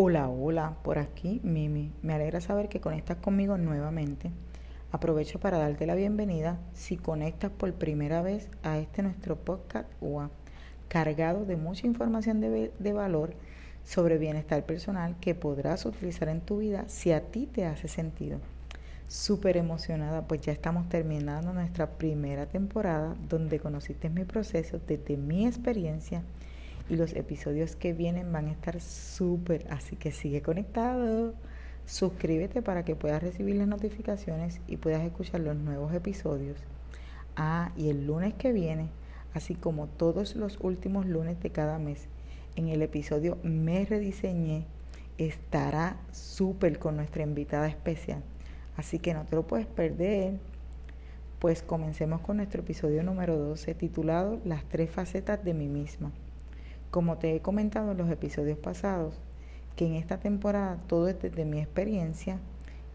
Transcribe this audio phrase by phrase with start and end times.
[0.00, 1.92] Hola, hola, por aquí Mimi.
[2.02, 4.30] Me alegra saber que conectas conmigo nuevamente.
[4.92, 10.30] Aprovecho para darte la bienvenida si conectas por primera vez a este nuestro podcast UA,
[10.86, 13.34] cargado de mucha información de, de valor
[13.82, 18.38] sobre bienestar personal que podrás utilizar en tu vida si a ti te hace sentido.
[19.08, 25.44] Súper emocionada, pues ya estamos terminando nuestra primera temporada donde conociste mi proceso desde mi
[25.44, 26.22] experiencia
[26.88, 31.34] y los episodios que vienen van a estar súper, así que sigue conectado.
[31.86, 36.58] Suscríbete para que puedas recibir las notificaciones y puedas escuchar los nuevos episodios.
[37.36, 38.88] Ah, y el lunes que viene,
[39.34, 42.08] así como todos los últimos lunes de cada mes,
[42.56, 44.66] en el episodio Me Rediseñé,
[45.18, 48.22] estará súper con nuestra invitada especial.
[48.76, 50.34] Así que no te lo puedes perder.
[51.38, 56.12] Pues comencemos con nuestro episodio número 12 titulado Las tres facetas de mí misma.
[56.90, 59.20] Como te he comentado en los episodios pasados,
[59.76, 62.38] que en esta temporada todo es desde mi experiencia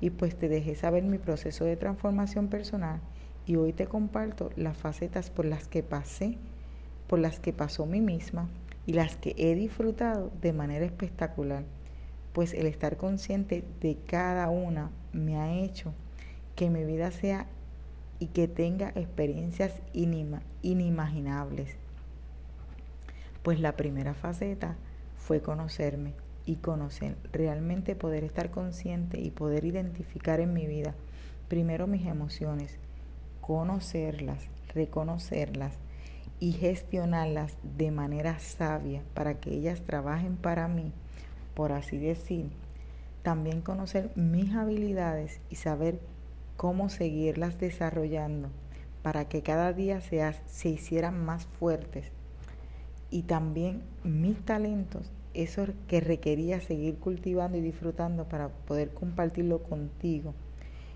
[0.02, 3.02] y pues te dejé saber mi proceso de transformación personal
[3.46, 6.40] y hoy te comparto las facetas por las que pasé,
[7.08, 8.50] por las que pasó mí misma
[8.88, 11.64] y las que he disfrutado de manera espectacular,
[12.34, 15.94] pues el estar consciente de cada una me ha hecho
[16.56, 17.46] que mi vida sea
[18.18, 21.83] y que tenga experiencias inimaginables
[23.44, 24.76] pues la primera faceta
[25.18, 26.14] fue conocerme
[26.46, 30.96] y conocer, realmente poder estar consciente y poder identificar en mi vida
[31.48, 32.80] primero mis emociones,
[33.42, 35.74] conocerlas, reconocerlas
[36.40, 40.92] y gestionarlas de manera sabia para que ellas trabajen para mí,
[41.54, 42.50] por así decir.
[43.22, 46.00] También conocer mis habilidades y saber
[46.58, 48.50] cómo seguirlas desarrollando
[49.02, 52.12] para que cada día se, se hicieran más fuertes
[53.14, 60.34] y también mis talentos, eso que requería seguir cultivando y disfrutando para poder compartirlo contigo.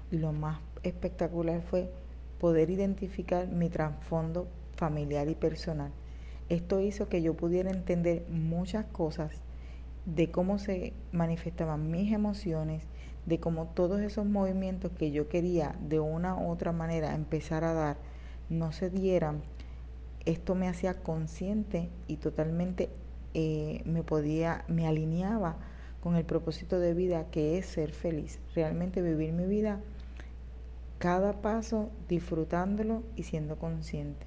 [0.10, 1.92] Lo más espectacular fue
[2.40, 5.92] poder identificar mi trasfondo familiar y personal.
[6.50, 9.32] Esto hizo que yo pudiera entender muchas cosas
[10.08, 12.82] de cómo se manifestaban mis emociones,
[13.28, 17.74] de cómo todos esos movimientos que yo quería de una u otra manera empezar a
[17.74, 17.98] dar
[18.50, 19.44] no se dieran
[20.28, 22.90] esto me hacía consciente y totalmente
[23.34, 25.56] eh, me podía, me alineaba
[26.02, 29.80] con el propósito de vida que es ser feliz, realmente vivir mi vida
[31.00, 34.26] cada paso disfrutándolo y siendo consciente.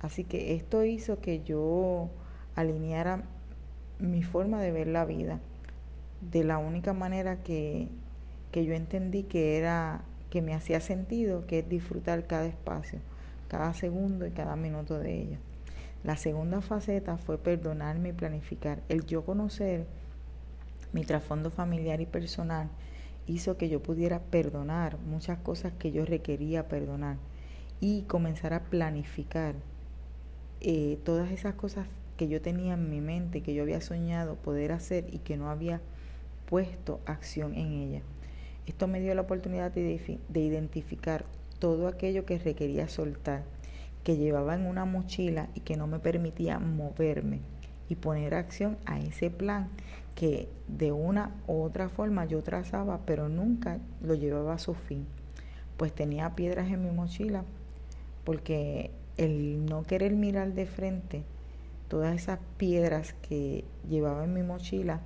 [0.00, 2.10] Así que esto hizo que yo
[2.54, 3.24] alineara
[3.98, 5.40] mi forma de ver la vida
[6.30, 7.88] de la única manera que,
[8.52, 13.00] que yo entendí que era que me hacía sentido, que es disfrutar cada espacio
[13.48, 15.38] cada segundo y cada minuto de ella.
[16.04, 19.86] La segunda faceta fue perdonarme y planificar, el yo conocer
[20.92, 22.70] mi trasfondo familiar y personal
[23.26, 27.16] hizo que yo pudiera perdonar muchas cosas que yo requería perdonar
[27.80, 29.54] y comenzar a planificar
[30.60, 31.86] eh, todas esas cosas
[32.16, 35.50] que yo tenía en mi mente, que yo había soñado poder hacer y que no
[35.50, 35.80] había
[36.46, 38.02] puesto acción en ella.
[38.66, 41.24] Esto me dio la oportunidad de, de identificar
[41.58, 43.44] todo aquello que requería soltar,
[44.04, 47.40] que llevaba en una mochila y que no me permitía moverme
[47.88, 49.68] y poner acción a ese plan
[50.14, 55.06] que de una u otra forma yo trazaba, pero nunca lo llevaba a su fin.
[55.76, 57.44] Pues tenía piedras en mi mochila,
[58.24, 61.22] porque el no querer mirar de frente
[61.88, 65.00] todas esas piedras que llevaba en mi mochila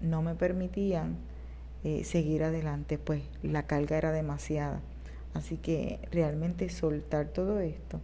[0.00, 1.16] no me permitían
[1.84, 4.80] eh, seguir adelante, pues la carga era demasiada.
[5.34, 8.00] Así que realmente soltar todo esto,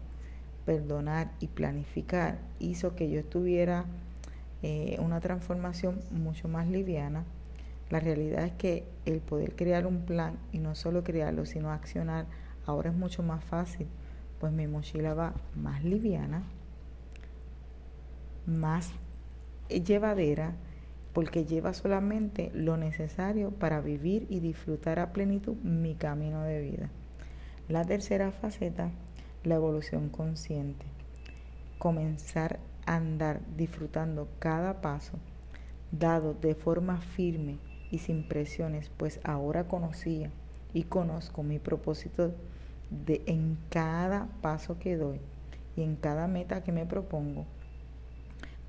[0.65, 3.87] perdonar y planificar hizo que yo estuviera
[4.63, 7.25] eh, una transformación mucho más liviana.
[7.91, 12.27] La realidad es que el poder crear un plan y no solo crearlo, sino accionar,
[12.67, 13.87] ahora es mucho más fácil,
[14.41, 16.45] pues mi mochila va más liviana,
[18.47, 18.91] más
[19.69, 20.55] llevadera,
[21.13, 26.91] porque lleva solamente lo necesario para vivir y disfrutar a plenitud mi camino de vida.
[27.69, 28.91] La tercera faceta,
[29.43, 30.85] la evolución consciente.
[31.79, 35.15] Comenzar andar disfrutando cada paso,
[35.91, 37.59] dado de forma firme
[37.91, 40.31] y sin presiones, pues ahora conocía
[40.73, 42.35] y conozco mi propósito
[42.91, 45.21] de en cada paso que doy
[45.77, 47.47] y en cada meta que me propongo,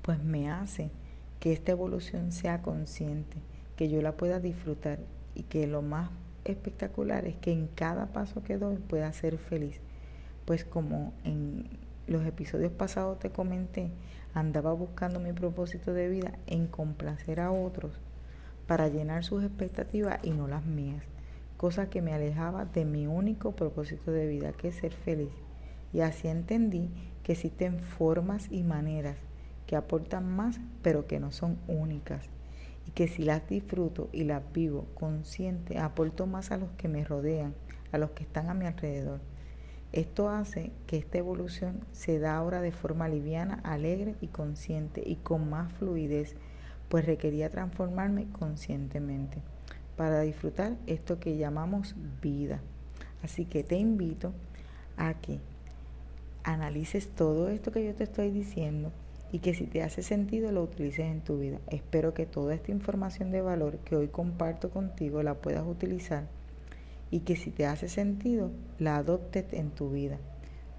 [0.00, 0.90] pues me hace
[1.38, 3.36] que esta evolución sea consciente,
[3.76, 5.00] que yo la pueda disfrutar
[5.34, 6.10] y que lo más
[6.46, 9.80] espectacular es que en cada paso que doy pueda ser feliz,
[10.44, 11.68] pues como en
[12.06, 13.90] los episodios pasados te comenté,
[14.34, 17.98] andaba buscando mi propósito de vida en complacer a otros
[18.66, 21.02] para llenar sus expectativas y no las mías,
[21.56, 25.32] cosa que me alejaba de mi único propósito de vida, que es ser feliz.
[25.92, 26.90] Y así entendí
[27.22, 29.16] que existen formas y maneras
[29.66, 32.35] que aportan más, pero que no son únicas.
[32.86, 37.04] Y que si las disfruto y las vivo consciente, aporto más a los que me
[37.04, 37.54] rodean,
[37.92, 39.20] a los que están a mi alrededor.
[39.92, 45.16] Esto hace que esta evolución se da ahora de forma liviana, alegre y consciente y
[45.16, 46.36] con más fluidez,
[46.88, 49.42] pues requería transformarme conscientemente
[49.96, 52.60] para disfrutar esto que llamamos vida.
[53.22, 54.32] Así que te invito
[54.96, 55.40] a que
[56.44, 58.92] analices todo esto que yo te estoy diciendo
[59.32, 61.58] y que si te hace sentido lo utilices en tu vida.
[61.68, 66.28] Espero que toda esta información de valor que hoy comparto contigo la puedas utilizar
[67.10, 70.18] y que si te hace sentido, la adoptes en tu vida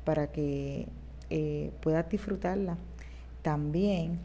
[0.03, 0.87] para que
[1.29, 2.77] eh, puedas disfrutarla.
[3.41, 4.19] También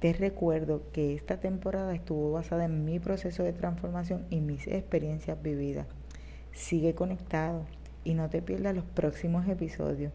[0.00, 5.40] te recuerdo que esta temporada estuvo basada en mi proceso de transformación y mis experiencias
[5.42, 5.86] vividas.
[6.52, 7.64] Sigue conectado
[8.04, 10.12] y no te pierdas los próximos episodios.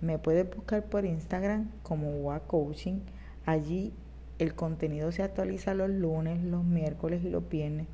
[0.00, 3.00] Me puedes buscar por Instagram como WA Coaching.
[3.44, 3.92] Allí
[4.38, 7.86] el contenido se actualiza los lunes, los miércoles y los viernes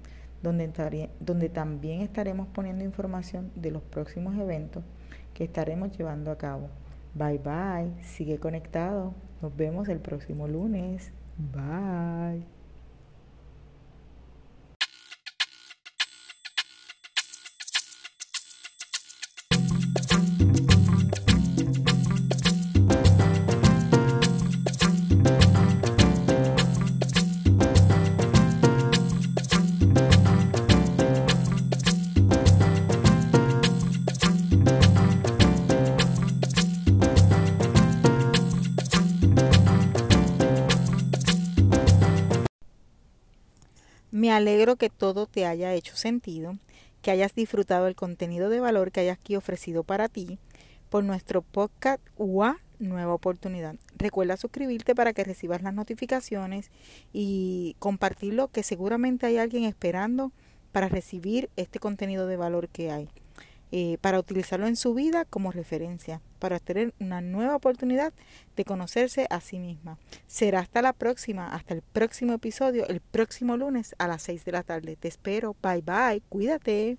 [0.43, 4.85] donde, donde también estaremos poniendo información de los próximos eventos
[5.35, 6.69] que estaremos llevando a cabo.
[7.15, 9.15] Bye bye, sigue conectado.
[9.41, 11.13] Nos vemos el próximo lunes.
[11.37, 12.58] Bye.
[44.39, 46.57] Alegro que todo te haya hecho sentido,
[47.03, 50.39] que hayas disfrutado el contenido de valor que hayas aquí ofrecido para ti
[50.89, 53.75] por nuestro podcast UA Nueva Oportunidad.
[53.97, 56.71] Recuerda suscribirte para que recibas las notificaciones
[57.13, 60.33] y compartirlo que seguramente hay alguien esperando
[60.71, 63.09] para recibir este contenido de valor que hay.
[63.71, 68.15] Eh, para utilizarlo en su vida como referencia, para tener una nueva oportunidad
[68.57, 69.99] de conocerse a sí misma.
[70.27, 74.53] Será hasta la próxima, hasta el próximo episodio, el próximo lunes a las 6 de
[74.53, 74.97] la tarde.
[74.97, 75.55] Te espero.
[75.63, 76.23] Bye bye.
[76.31, 76.97] Cuídate.